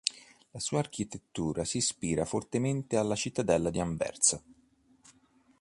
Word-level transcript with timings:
La 0.49 0.59
sua 0.59 0.79
architettura 0.79 1.63
si 1.63 1.77
ispira 1.77 2.25
fortemente 2.25 2.97
alla 2.97 3.13
cittadella 3.13 3.69
di 3.69 3.79
Anversa. 3.79 4.41